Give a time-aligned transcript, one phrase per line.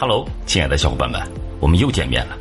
[0.00, 1.20] Hello，亲爱的小伙伴们，
[1.58, 2.38] 我们又见面了。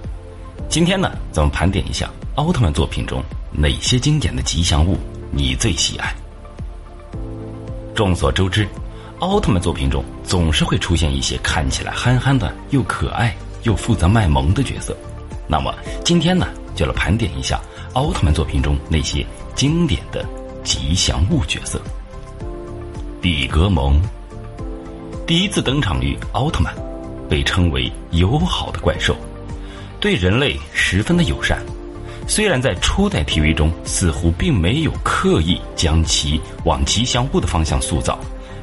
[0.70, 3.20] 今天呢，咱们盘点一下奥特曼作品中
[3.52, 4.96] 哪些经典的吉祥物
[5.31, 6.15] 你最喜爱。
[7.96, 8.67] 众所周知，
[9.17, 14.96] 奥特曼作品中总是会出现一些看起来憨憨的、又可爱又负责卖萌的角色。
[15.47, 15.74] 那么
[16.05, 16.45] 今天呢，
[16.76, 17.59] 就来盘点一下
[17.94, 20.23] 奥特曼作品中那些经典的
[20.63, 21.81] 吉祥物角色。
[23.20, 23.99] 比格蒙
[25.26, 26.72] 第一次登场于奥特曼。
[27.30, 29.16] 被称为友好的怪兽，
[29.99, 31.62] 对人类十分的友善。
[32.27, 38.20] 虽然在初代 TV 中似乎并没有刻意将其往吉祥物的方向塑造，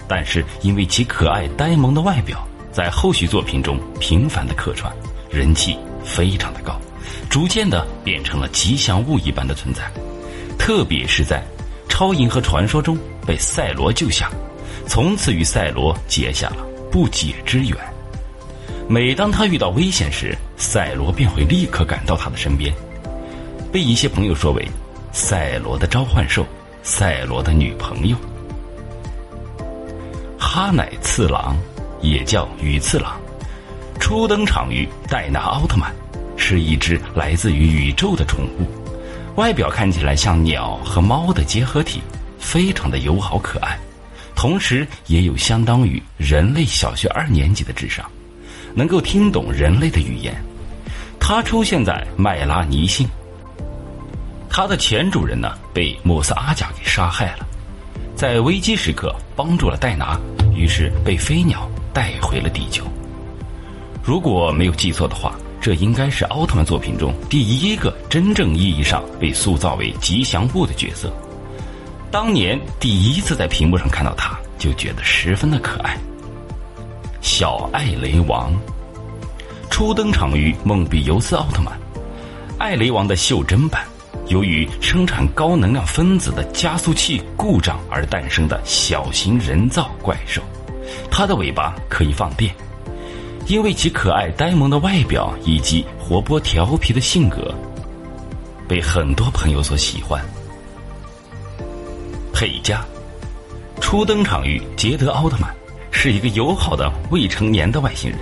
[0.06, 4.94] 但是因为其可爱呆萌的外表，在后续作品中频繁的客串，
[5.30, 6.78] 人气非常的高，
[7.30, 9.90] 逐渐的变成了吉祥物一般的存在。
[10.58, 11.42] 特别是在
[11.90, 14.30] 《超银河传说》中被赛罗救下，
[14.86, 17.93] 从此与赛罗结下了不解之缘。
[18.86, 22.72] 每当他遇到危险时，赛罗便会立刻赶到他的身边，
[23.72, 24.66] 被一些朋友说为
[25.10, 26.46] “赛罗的召唤兽”、
[26.84, 28.16] “赛罗的女朋友”。
[30.38, 31.56] 哈乃次郎，
[32.02, 33.18] 也叫羽次郎，
[33.98, 35.90] 初登场于戴拿奥特曼，
[36.36, 38.66] 是一只来自于宇宙的宠物，
[39.36, 42.02] 外表看起来像鸟和猫的结合体，
[42.38, 43.78] 非常的友好可爱，
[44.36, 48.04] 同时也有相当于人类小学二年级的智商。
[48.74, 50.34] 能够听懂人类的语言，
[51.18, 53.08] 他出现在麦拉尼星。
[54.50, 57.46] 他的前主人呢被莫斯阿贾给杀害了，
[58.14, 60.18] 在危机时刻帮助了戴拿，
[60.54, 62.84] 于是被飞鸟带回了地球。
[64.02, 71.12] 如果没有记错的话，这应该是奥特曼作品中第一个真正意义上被塑造为吉祥物的角色。
[72.10, 75.98] 当年第一次在屏幕上看到他，就觉得十分的可爱。
[77.36, 78.52] 小艾雷王。
[79.68, 81.76] 初登场于梦比尤斯奥特曼，
[82.58, 83.82] 艾雷王的袖珍版，
[84.28, 90.40] 由于生产高能量分子的加速器故障而诞生的小型人造怪兽，
[91.10, 92.54] 它的尾巴可以放电，
[93.48, 97.52] 因为其可爱呆萌的外表以及活泼调皮的性格，
[98.68, 100.24] 被很多朋友所喜欢。
[102.32, 102.84] 佩加
[103.80, 105.52] 初登场于捷德奥特曼。
[105.96, 108.18] 是一个友好的未成年的外星人，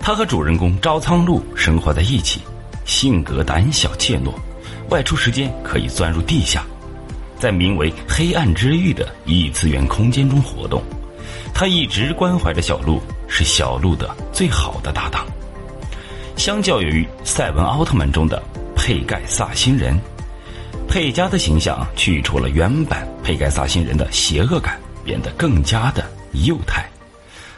[0.00, 2.40] 他和主人公招仓路生活在一起，
[2.86, 4.32] 性格胆小怯懦，
[4.88, 6.64] 外出时间可以钻入地下，
[7.38, 10.82] 在名为“黑暗之域”的异次元空间中活动。
[11.54, 15.24] 他一直关怀着小鹿，是小鹿的最好的搭档。
[16.36, 18.42] 相较于赛文奥特曼中的
[18.74, 19.96] 佩盖萨星人，
[20.88, 26.02] 佩加的形象去除了原版佩盖萨星人的邪恶感，变得更加的。
[26.32, 26.88] 幼态，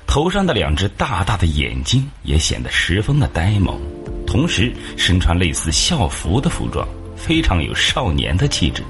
[0.07, 3.79] 头上的两只大大的眼睛也显得十分的呆萌，
[4.27, 6.87] 同时身穿类似校服的服装，
[7.17, 8.83] 非常有少年的气质。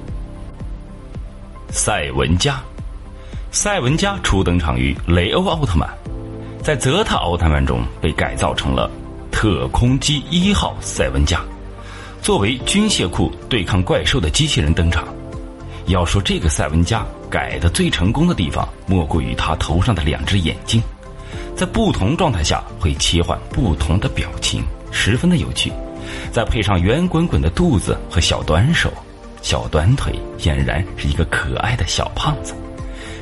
[1.69, 2.61] 赛文加，
[3.51, 5.89] 赛文加初登场于雷欧奥特曼，
[6.63, 8.89] 在泽塔奥特曼中被改造成了
[9.31, 11.41] 特空机一号赛文加，
[12.21, 15.07] 作为军械库对抗怪兽的机器人登场。
[15.87, 20.81] 要说这个赛文加改的最成功的地方，莫过于他头上的两只眼睛，
[21.53, 25.69] 在不同状态下会切换不同的表情，十分的有趣。
[26.31, 28.89] 再配上圆滚滚的肚子和小短手、
[29.41, 32.55] 小短腿，俨然是一个可爱的小胖子。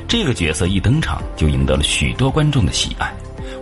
[0.08, 3.12] 这个角色一登场就赢得了许多观众的喜爱，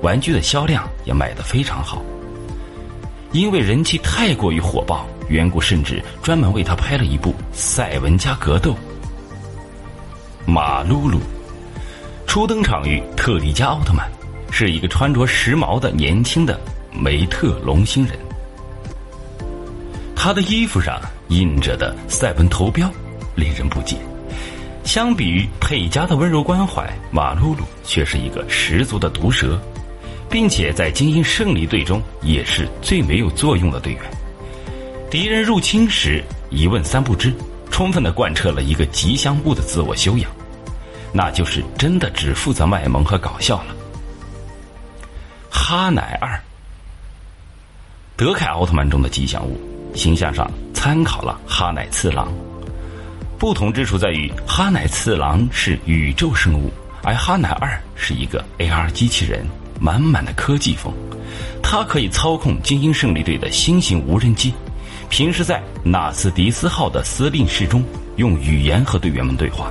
[0.02, 2.04] 玩具的销量也卖得非常好。
[3.32, 8.72] 因为人气太过于火爆，缘故甚至专门为他拍了一部《赛文加格斗》。
[10.46, 11.20] 马露露
[12.26, 14.10] 初登场于特利迦奥特曼，
[14.52, 16.60] 是一个穿着时髦的年轻的
[16.92, 18.18] 梅特龙星人。
[20.16, 22.90] 他的衣服上印着的赛文头标
[23.36, 23.98] 令人不解。
[24.84, 29.60] 相比于佩加的温柔关怀，马露露却是一个十足的毒蛇，
[30.30, 34.02] 并且在精英胜利队中也是最没有作用的队员。
[35.10, 37.34] 敌人入侵时一问三不知。
[37.82, 40.30] 充分的贯彻了一个吉祥物的自我修养，
[41.12, 43.76] 那就是真的只负责卖萌和搞笑了。
[45.50, 46.40] 哈乃二，
[48.16, 49.60] 德凯奥特曼中的吉祥物，
[49.96, 52.32] 形象上参考了哈乃次郎，
[53.40, 59.44] 不同之处在于哈乃次郎是宇宙生物，而哈乃二是一个 AR 机器人，
[59.80, 60.94] 满满的科技风，
[61.64, 64.54] 它可以操控精英胜利队的新型无人机。
[65.12, 67.84] 平时在纳斯迪斯号的司令室中，
[68.16, 69.70] 用语言和队员们对话。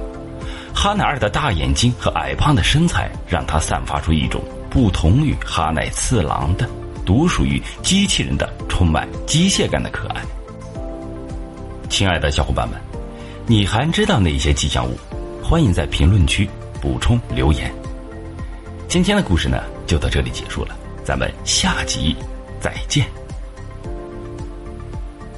[0.74, 6.68] 哈乃尔的大眼睛和矮胖的身材，让他散发出一种不同于哈奈次郎的，
[7.06, 10.22] 独属于机器人的充满机械感的可爱。
[11.88, 12.78] 亲爱的小伙伴们，
[13.46, 14.94] 你还知道哪些吉祥物？
[15.42, 16.46] 欢迎在评论区
[16.82, 17.72] 补充留言。
[18.88, 22.14] 今天的故事呢，就到这里结束了，咱们下集
[22.60, 23.06] 再见。